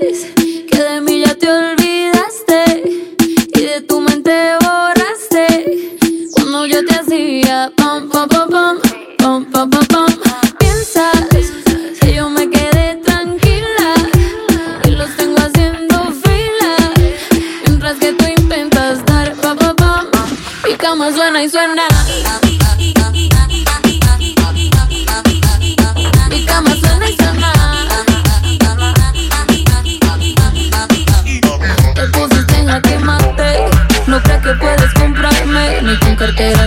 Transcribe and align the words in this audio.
this. 0.00 0.29
cartera 36.20 36.59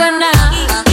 suena. 0.00 0.89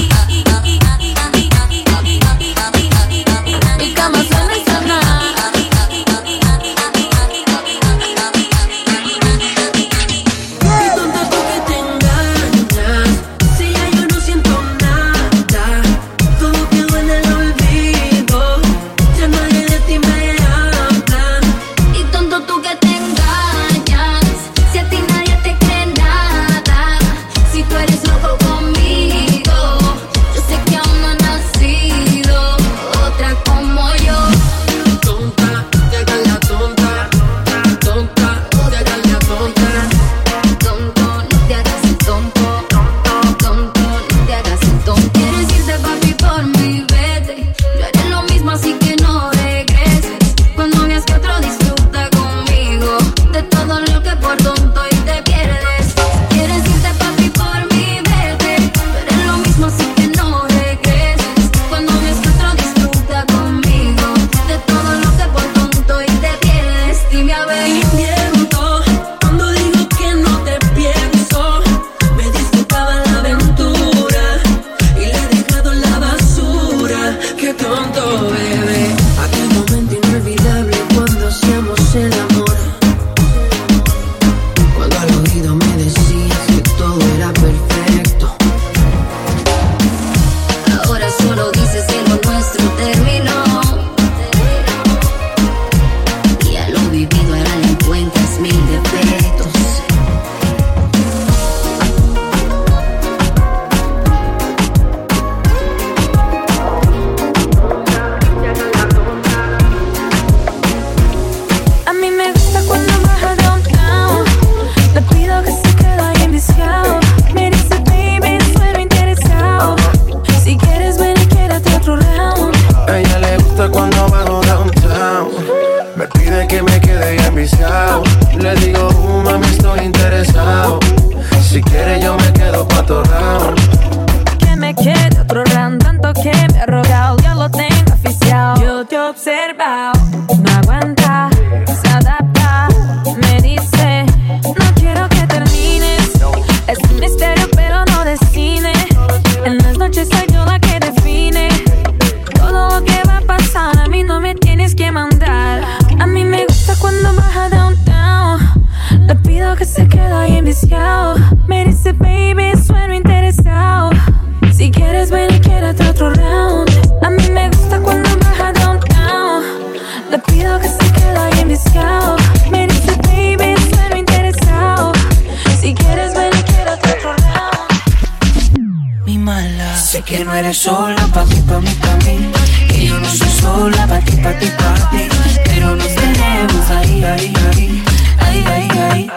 Sé 179.27 180.03
que 180.03 180.24
no 180.24 180.33
eres 180.33 180.57
sola, 180.57 181.06
pa' 181.13 181.25
ti, 181.25 181.35
pa' 181.41 181.59
mí, 181.59 181.69
pa' 181.81 181.97
mí. 182.06 182.31
Que 182.69 182.88
yo 182.88 182.97
no 182.97 183.09
soy 183.09 183.29
sola, 183.29 183.85
pa' 183.85 184.00
ti, 184.00 184.15
pa' 184.24 184.31
ti, 184.39 184.47
pa' 184.57 184.89
ti. 184.89 185.09
Pero 185.44 185.75
nos 185.75 185.94
tenemos 185.95 186.69
ahí, 186.69 187.03
ahí, 187.03 187.33
ahí. 187.51 187.83
Ahí, 188.19 188.44
ahí, 188.47 188.69
ahí. 188.69 189.09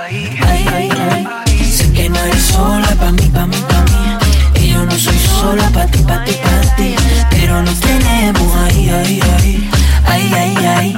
Ahí, 0.48 0.66
ahí, 0.66 0.90
ahí. 0.90 1.72
Sé 1.72 1.92
que 1.92 2.08
no 2.08 2.18
eres 2.18 2.42
sola, 2.42 2.88
pa' 2.98 3.12
mí, 3.12 3.30
pa' 3.32 3.46
mí, 3.46 3.56
pa' 3.68 3.82
mí. 3.84 4.18
Que 4.52 4.68
yo 4.70 4.84
no 4.84 4.98
soy 4.98 5.16
sola, 5.16 5.70
pa' 5.70 5.86
ti, 5.86 6.00
pa' 6.00 6.24
ti, 6.24 6.32
pa' 6.42 6.74
ti. 6.74 6.96
Pero 7.30 7.62
nos 7.62 7.78
tenemos 7.78 8.56
ahí, 8.64 8.90
ahí, 8.90 9.20
ahí. 9.38 9.70
Ay, 10.06 10.32
ay, 10.34 10.56
ay, 10.66 10.96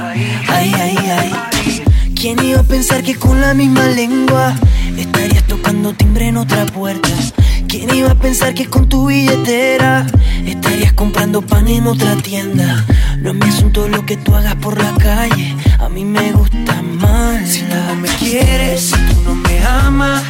ay, 0.49 0.73
ay, 0.73 0.97
ay. 1.19 1.83
¿Quién 2.15 2.43
iba 2.43 2.61
a 2.61 2.63
pensar 2.63 3.03
que 3.03 3.13
con 3.15 3.39
la 3.39 3.53
misma 3.53 3.85
lengua 3.89 4.55
estarías 4.97 5.43
tocando 5.43 5.93
timbre 5.93 6.29
en 6.29 6.37
otra 6.37 6.65
puerta? 6.65 7.09
¿Quién 7.67 7.93
iba 7.93 8.11
a 8.11 8.15
pensar 8.15 8.53
que 8.53 8.67
con 8.67 8.87
tu 8.87 9.07
billetera 9.07 10.05
estarías 10.45 10.93
comprando 10.93 11.41
pan 11.41 11.67
en 11.67 11.87
otra 11.87 12.15
tienda? 12.17 12.85
No 13.19 13.31
es 13.31 13.35
mi 13.35 13.47
asunto 13.47 13.87
lo 13.87 14.05
que 14.05 14.17
tú 14.17 14.35
hagas 14.35 14.55
por 14.55 14.81
la 14.81 14.93
calle, 14.95 15.55
a 15.79 15.89
mí 15.89 16.05
me 16.05 16.31
gusta 16.31 16.81
más. 16.81 17.49
Si 17.49 17.61
tú 17.61 17.95
me 18.01 18.09
quieres, 18.17 18.81
si 18.81 18.95
tú 18.95 19.21
no 19.25 19.35
me 19.35 19.63
amas, 19.63 20.23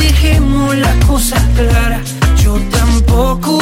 dejemos 0.00 0.76
las 0.76 1.04
cosas 1.04 1.42
claras. 1.56 2.14
Yo 2.42 2.58
tampoco 2.70 3.57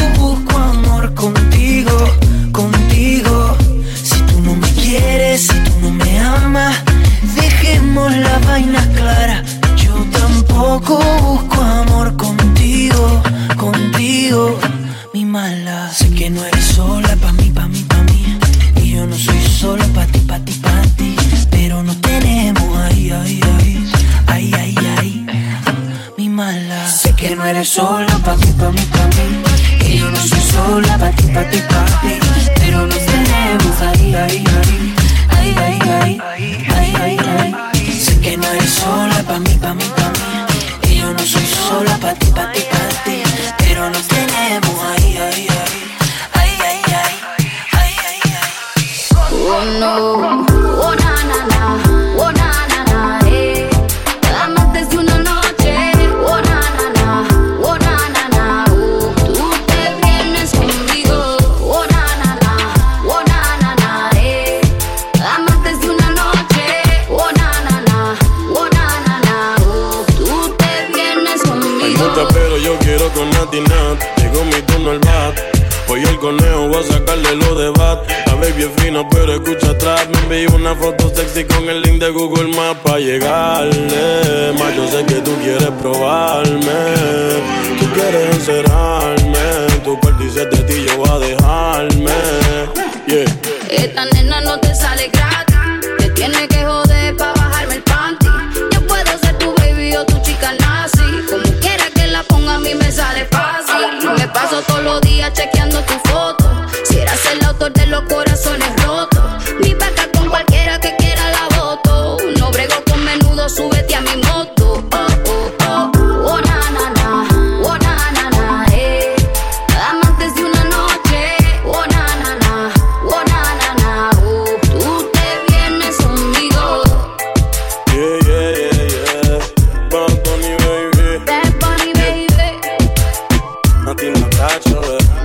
shoulder. 134.69 135.16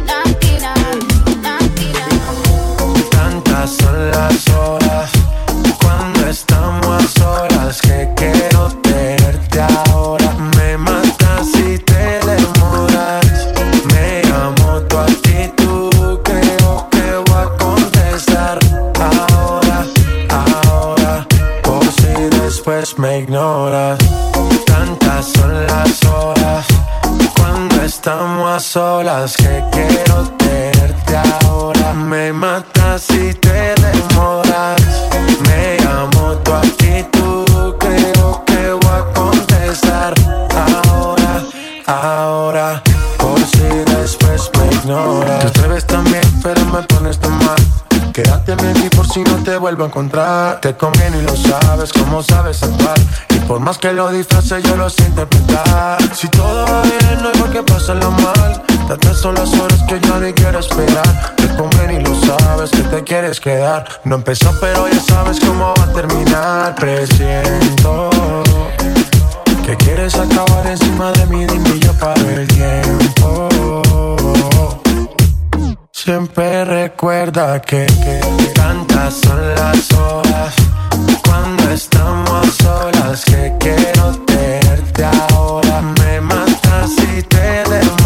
te 44.81 45.68
ves 45.68 45.86
tan 45.86 46.04
bien, 46.06 46.22
pero 46.42 46.66
me 46.66 46.81
pones 46.83 47.19
tan 47.19 47.38
mal. 47.45 47.56
Quédate 48.13 48.54
en 48.54 48.57
baby 48.57 48.89
por 48.95 49.07
si 49.07 49.22
no 49.24 49.36
te 49.44 49.57
vuelvo 49.57 49.83
a 49.83 49.88
encontrar. 49.88 50.60
Te 50.60 50.75
conviene 50.75 51.19
y 51.19 51.22
lo 51.22 51.36
sabes, 51.36 51.94
como 51.94 52.24
sabes 52.24 52.63
actuar. 52.63 53.00
Y 53.30 53.39
por 53.42 53.60
más 53.60 53.78
que 53.78 53.94
lo 53.94 54.10
disfrace, 54.10 54.62
yo 54.63 54.75
lo 54.75 54.89
sé 54.89 55.04
interpretar. 55.06 55.98
Si 56.16 56.28
todo 56.30 56.66
va 56.66 56.81
bien, 56.81 57.22
no 57.22 57.31
es 57.31 57.38
porque 57.38 57.62
pasa 57.63 57.94
lo 57.94 58.12
mal. 58.12 58.62
Tantas 58.88 59.18
son 59.19 59.36
las 59.36 59.54
horas 59.54 59.81
que 59.88 60.00
yo 60.00 60.19
ni 60.19 60.33
quiero 60.33 60.60
esperar. 60.60 61.35
Te 61.35 61.47
conviene 61.56 62.02
y 62.02 62.04
lo 62.04 62.16
sabes, 62.26 62.71
que 62.71 62.81
te 62.83 63.04
quieres 63.04 63.40
quedar. 63.40 63.85
No 64.04 64.16
empezó, 64.16 64.52
pero 64.59 64.88
ya 64.88 65.00
sabes 65.00 65.40
cómo 65.40 65.73
va 65.78 65.83
a 65.83 65.94
terminar. 65.94 66.76
Presiento 66.76 68.09
te 69.71 69.78
quieres 69.78 70.13
acabar 70.16 70.68
encima 70.68 71.13
de 71.13 71.25
mí, 71.28 71.45
dime 71.45 71.80
yo 71.80 71.94
paro 71.94 72.30
el 72.30 72.45
tiempo. 72.45 73.47
Siempre 75.94 76.66
recuerda 76.66 77.61
que, 77.61 77.85
que 77.85 78.19
tantas 78.54 79.13
son 79.13 79.56
las 79.56 79.90
horas 79.94 80.56
cuando 81.23 81.69
estamos 81.69 82.47
solas 82.57 83.23
que 83.23 83.54
quiero 83.61 84.11
tenerte 84.25 85.06
ahora. 85.06 85.81
Me 85.81 86.19
matas 86.19 86.90
si 86.90 87.23
te 87.23 87.63
demuestro 87.63 88.00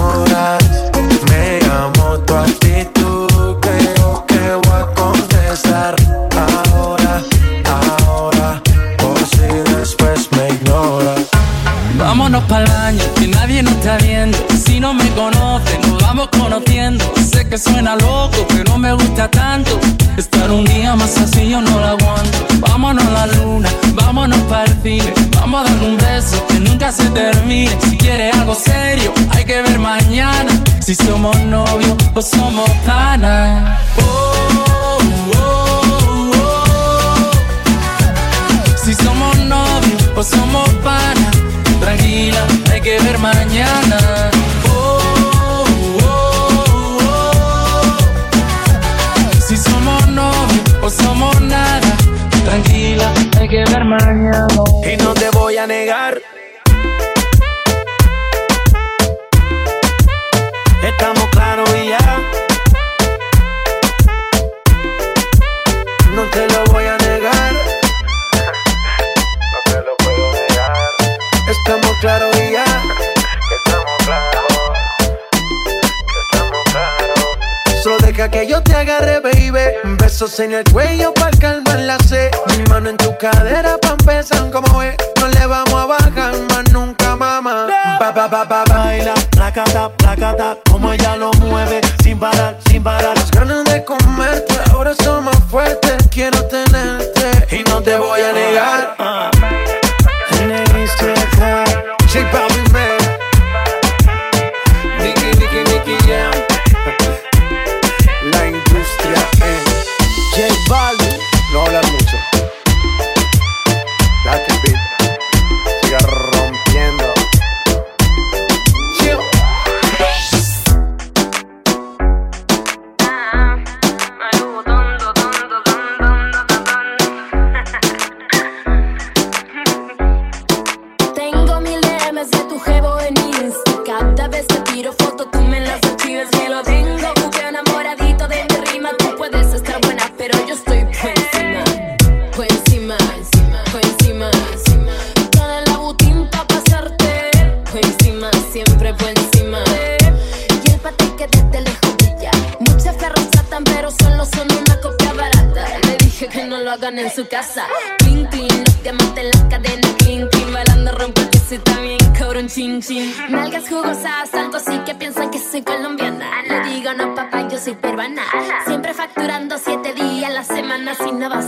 en 80.39 80.53
el 80.53 80.63
cuello 80.65 81.13
pa' 81.13 81.29
calmar 81.39 81.79
la 81.79 81.97
sed. 81.99 82.29
Mi 82.57 82.63
mano 82.69 82.89
en 82.89 82.97
tu 82.97 83.15
cadera 83.17 83.77
pa' 83.77 83.95
empezar 83.99 84.49
como 84.51 84.81
es. 84.81 84.95
No 85.19 85.27
le 85.27 85.45
vamos 85.45 85.73
a 85.73 85.85
bajar 85.85 86.33
más 86.49 86.71
nunca, 86.71 87.15
mamá. 87.15 87.67
Ba, 87.99 88.11
ba, 88.11 88.27
ba, 88.27 88.43
ba, 88.43 88.63
baila, 88.67 89.13
placata, 89.31 89.89
placata, 89.89 90.57
como 90.69 90.91
ella 90.91 91.15
lo 91.15 91.31
mueve. 91.33 91.81
Sin 92.03 92.19
parar, 92.19 92.57
sin 92.69 92.83
parar. 92.83 93.15
Las 93.15 93.31
ganas 93.31 93.63
de 93.65 93.85
comerte 93.85 94.55
ahora 94.71 94.93
son 95.03 95.25
más 95.25 95.37
fuertes. 95.49 95.95
Quiero 96.09 96.43
tenerte 96.45 97.55
y 97.55 97.63
no 97.69 97.81
te 97.81 97.95
voy 97.97 98.21
a 98.21 98.33
negar. 98.33 98.95
Ah, 98.99 99.14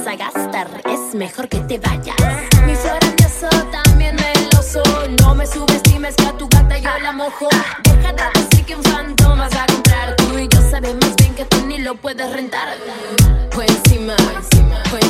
a 0.08 0.16
gastar. 0.16 0.68
Es 0.86 1.14
mejor 1.14 1.50
que 1.50 1.60
te 1.62 1.80
vayas. 1.80 2.16
Mis 2.66 2.80
horas 2.80 3.16
de 3.18 3.26
eso 3.26 3.50
también 3.72 4.16
me 4.16 4.34
lo 4.54 4.62
son. 4.64 5.16
No 5.22 5.36
me 5.36 5.46
subestimes 5.46 6.16
que 6.16 6.28
a 6.28 6.32
tu 6.32 6.48
gata 6.48 6.78
yo 6.78 6.90
la 7.04 7.12
mojo. 7.12 7.50
Deja 7.84 8.14
de 8.14 8.40
decir 8.40 8.66
que 8.66 8.76
un 8.76 8.84
fandom 8.84 9.38
vas 9.38 9.54
a 9.56 9.66
comprar. 9.66 10.16
Tú 10.16 10.38
y 10.40 10.48
yo 10.48 10.62
sabemos 10.70 11.14
bien 11.18 11.36
que 11.36 11.44
tú 11.46 11.66
ni 11.66 11.80
lo 11.80 11.96
puedes 11.96 12.32
rentar. 12.32 12.70
Pues 13.54 13.70
encima, 13.70 14.16
pues 14.16 14.46
encima, 14.52 14.82
pues 14.90 15.07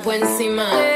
agua 0.00 0.16
encima. 0.16 0.89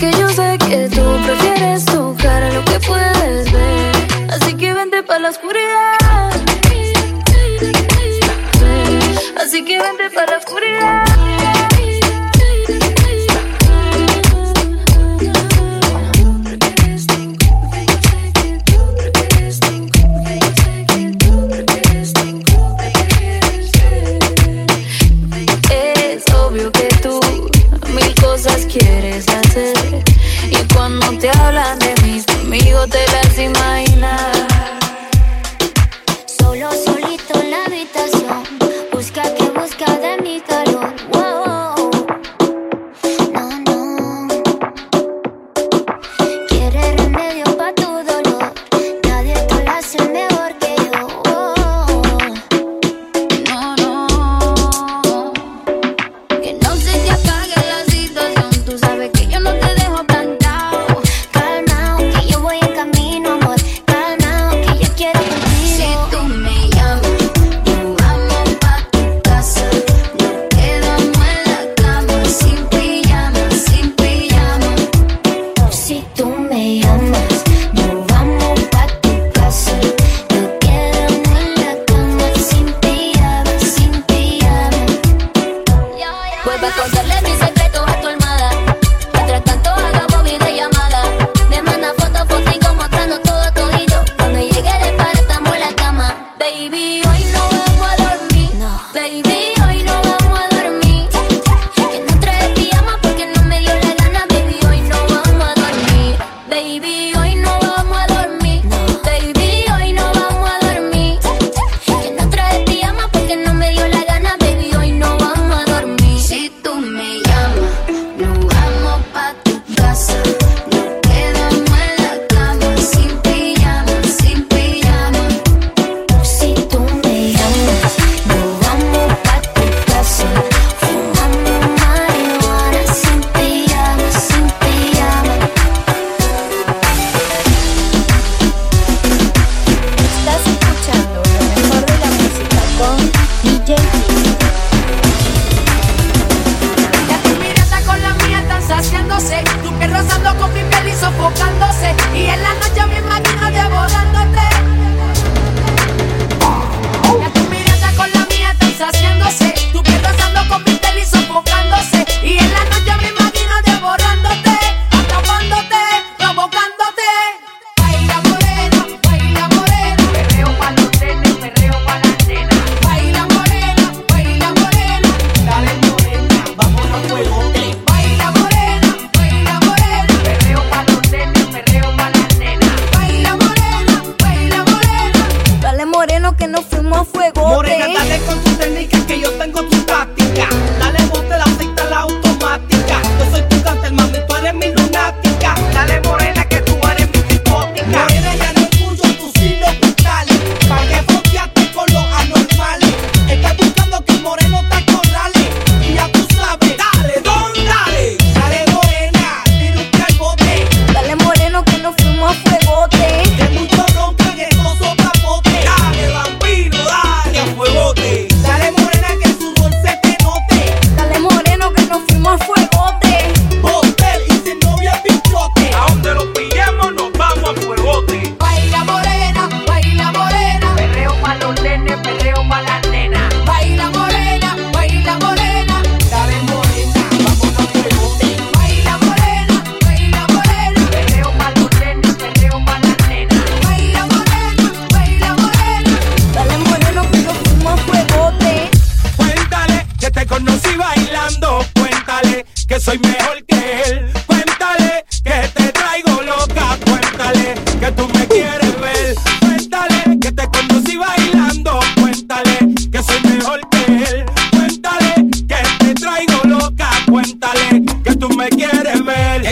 Porque 0.00 0.16
yo 0.18 0.28
sé 0.30 0.56
que 0.66 0.88
tú 0.88 1.02
prefieres 1.26 1.84
tocar 1.84 2.42
a 2.42 2.50
lo 2.54 2.64
que 2.64 2.80
puedes 2.80 3.52
ver. 3.52 3.92
Así 4.30 4.54
que 4.54 4.72
vente 4.72 5.02
para 5.02 5.20
la 5.20 5.28
oscuridad. 5.28 6.30
Así 9.36 9.62
que 9.62 9.78
vente 9.78 10.08
para 10.14 10.32
la 10.32 10.38
oscuridad. 10.38 11.09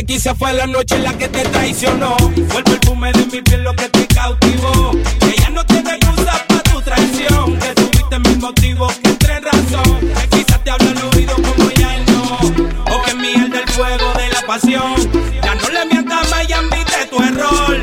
quizá 0.09 0.35
fue 0.35 0.55
la 0.55 0.66
noche 0.66 0.99
la 0.99 1.12
que 1.16 1.29
te 1.29 1.42
traicionó. 1.42 2.16
Fue 2.49 2.59
el 2.59 2.64
perfume 2.64 3.12
de 3.12 3.27
mi 3.27 3.42
piel 3.42 3.62
lo 3.62 3.75
que 3.77 3.88
te 3.90 4.07
cautivó. 4.07 4.92
Que 5.21 5.35
ya 5.38 5.51
no 5.51 5.64
tiene 5.66 5.90
excusa 5.97 6.44
para 6.49 6.62
tu 6.62 6.81
traición. 6.81 7.59
Que 7.59 7.75
tuviste 7.75 8.18
mis 8.18 8.38
motivos, 8.38 8.94
que 8.97 9.11
entre 9.11 9.40
razón. 9.40 10.01
Que 10.01 10.29
quizá 10.38 10.59
te 10.64 10.71
habla 10.71 10.90
el 10.90 11.14
oído 11.14 11.35
como 11.35 11.71
ya 11.73 11.94
él 11.94 12.05
no. 12.07 12.94
O 12.94 13.03
que 13.03 13.14
miel 13.14 13.51
del 13.51 13.68
fuego 13.68 14.12
de 14.14 14.29
la 14.31 14.40
pasión. 14.47 14.94
Ya 15.44 15.55
no 15.55 15.68
le 15.68 15.85
mientas 15.85 16.31
más, 16.31 16.49
ya 16.49 16.59
admite 16.59 17.07
tu 17.11 17.23
error. 17.23 17.77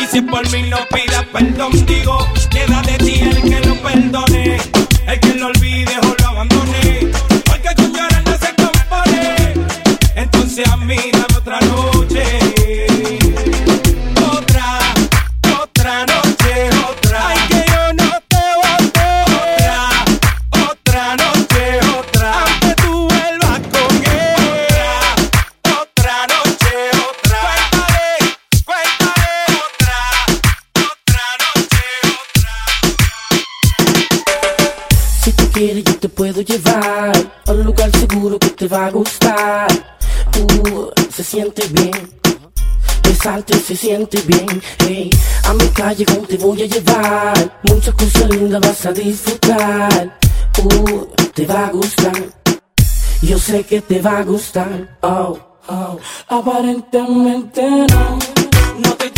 Y 0.00 0.06
si 0.06 0.22
por 0.22 0.48
mí 0.52 0.62
no 0.70 0.78
pidas 0.92 1.24
perdón, 1.32 1.72
digo, 1.86 2.18
queda 2.50 2.82
de 2.82 2.98
ti 2.98 3.33
puedo 36.24 36.40
llevar 36.40 37.12
a 37.46 37.52
un 37.52 37.64
lugar 37.64 37.90
seguro 37.98 38.38
que 38.38 38.48
te 38.48 38.66
va 38.66 38.86
a 38.86 38.90
gustar. 38.90 39.68
Uh, 40.40 40.88
se 41.14 41.22
siente 41.22 41.66
bien. 41.68 41.92
Besarte 43.02 43.58
se 43.58 43.76
siente 43.76 44.18
bien, 44.22 44.62
hey. 44.78 45.10
A 45.44 45.52
mi 45.52 45.68
calle 45.68 46.06
con 46.06 46.24
te 46.24 46.38
voy 46.38 46.62
a 46.62 46.66
llevar. 46.66 47.60
Muchas 47.64 47.94
cosas 47.94 48.30
lindas 48.30 48.62
vas 48.62 48.86
a 48.86 48.92
disfrutar. 48.92 50.18
Uh, 50.62 51.04
te 51.34 51.44
va 51.44 51.66
a 51.66 51.70
gustar. 51.70 52.16
Yo 53.20 53.38
sé 53.38 53.62
que 53.64 53.82
te 53.82 54.00
va 54.00 54.20
a 54.20 54.22
gustar. 54.22 54.96
Oh, 55.02 55.38
oh. 55.68 55.98
Aparentemente 56.28 57.62
no, 57.68 58.18
no 58.82 58.90
te 58.96 59.13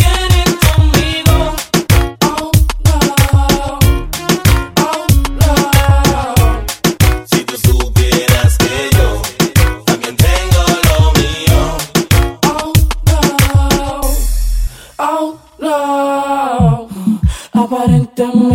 Tamo 18.17 18.46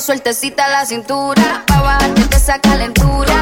sueltecita 0.00 0.68
la 0.68 0.84
cintura. 0.86 1.62
Pa' 1.66 1.80
bajarte 1.82 2.24
de 2.24 2.36
esa 2.36 2.58
calentura. 2.58 3.34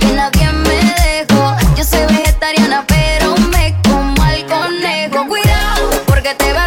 Y 0.00 0.06
nadie 0.06 0.52
me 0.52 0.94
dejo. 1.02 1.56
Yo 1.76 1.84
soy 1.84 2.04
vegetariana, 2.06 2.84
pero 2.86 3.34
me 3.52 3.74
como 3.88 4.22
al 4.22 4.46
conejo. 4.46 5.26
Cuidado, 5.26 5.90
porque 6.06 6.34
te 6.34 6.52
va 6.52 6.63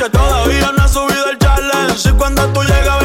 que 0.00 0.08
todavía 0.08 0.72
no 0.72 0.84
ha 0.84 0.88
subido 0.88 1.28
el 1.30 1.38
challenge. 1.38 2.08
Y 2.08 2.12
cuando 2.12 2.46
tú 2.54 2.62
llegas 2.62 2.99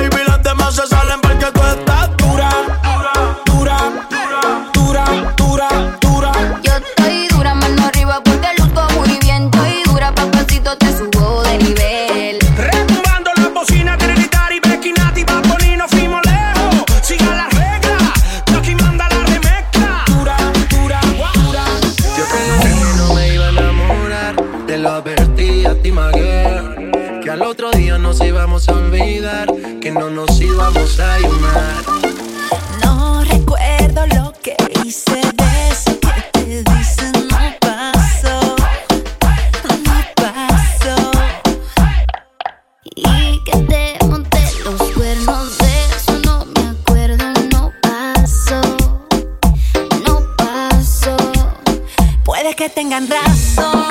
que 52.65 52.69
tengan 52.69 53.07
razón. 53.07 53.85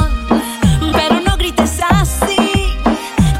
Pero 0.92 1.20
no 1.20 1.36
grites 1.36 1.78
así, 1.90 2.36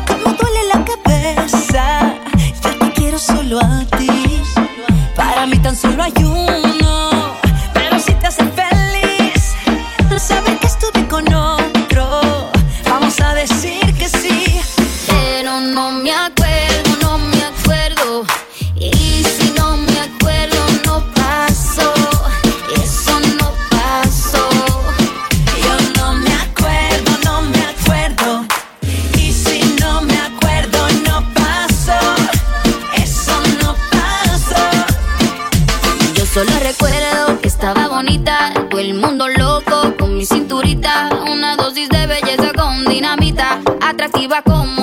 como 0.07 0.37
duele 0.37 0.63
la 0.73 0.85
cabeza. 0.85 2.15
Yo 2.63 2.79
te 2.79 2.93
quiero 2.93 3.19
solo 3.19 3.59
a 3.59 3.85
ti. 3.97 4.43
Para 5.17 5.47
mí 5.47 5.59
tan 5.59 5.77
solo 5.77 6.03
hay 6.03 6.25
un. 6.25 6.54
atractiva 44.05 44.43
como 44.43 44.74